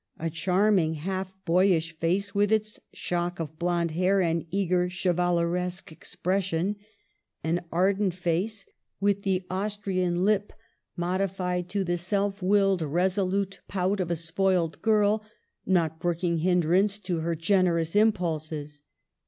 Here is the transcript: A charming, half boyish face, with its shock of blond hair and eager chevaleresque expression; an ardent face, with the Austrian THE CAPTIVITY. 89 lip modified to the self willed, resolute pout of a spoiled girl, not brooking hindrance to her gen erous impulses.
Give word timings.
A 0.17 0.31
charming, 0.31 0.95
half 0.95 1.31
boyish 1.45 1.91
face, 1.95 2.33
with 2.33 2.51
its 2.51 2.79
shock 2.91 3.39
of 3.39 3.59
blond 3.59 3.91
hair 3.91 4.19
and 4.19 4.47
eager 4.49 4.89
chevaleresque 4.89 5.91
expression; 5.91 6.75
an 7.43 7.63
ardent 7.71 8.15
face, 8.15 8.65
with 8.99 9.21
the 9.21 9.43
Austrian 9.51 10.15
THE 10.23 10.31
CAPTIVITY. 10.31 10.31
89 10.37 10.41
lip 10.41 10.53
modified 10.97 11.69
to 11.69 11.83
the 11.83 11.99
self 11.99 12.41
willed, 12.41 12.81
resolute 12.81 13.59
pout 13.67 13.99
of 13.99 14.09
a 14.09 14.15
spoiled 14.15 14.81
girl, 14.81 15.23
not 15.67 15.99
brooking 15.99 16.39
hindrance 16.39 16.97
to 17.01 17.19
her 17.19 17.35
gen 17.35 17.65
erous 17.67 17.95
impulses. 17.95 18.81